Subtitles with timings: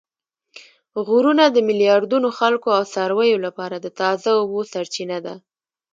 [1.07, 5.35] غرونه د میلیاردونو خلکو او څارویو لپاره د تازه اوبو سرچینه ده